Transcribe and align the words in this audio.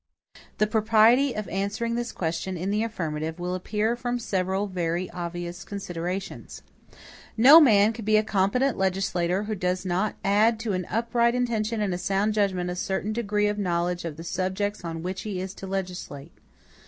The 0.57 0.65
propriety 0.65 1.33
of 1.35 1.47
answering 1.49 1.93
this 1.93 2.11
question 2.11 2.57
in 2.57 2.71
the 2.71 2.81
affirmative 2.81 3.37
will 3.39 3.53
appear 3.53 3.95
from 3.95 4.17
several 4.17 4.65
very 4.65 5.11
obvious 5.11 5.63
considerations. 5.63 6.63
No 7.37 7.59
man 7.61 7.93
can 7.93 8.03
be 8.03 8.17
a 8.17 8.23
competent 8.23 8.79
legislator 8.79 9.43
who 9.43 9.53
does 9.53 9.85
not 9.85 10.15
add 10.25 10.59
to 10.61 10.73
an 10.73 10.87
upright 10.89 11.35
intention 11.35 11.81
and 11.81 11.93
a 11.93 11.99
sound 11.99 12.33
judgment 12.33 12.71
a 12.71 12.75
certain 12.75 13.13
degree 13.13 13.45
of 13.45 13.59
knowledge 13.59 14.03
of 14.03 14.17
the 14.17 14.23
subjects 14.23 14.83
on 14.83 15.03
which 15.03 15.21
he 15.21 15.39
is 15.39 15.53
to 15.53 15.67
legislate. 15.67 16.31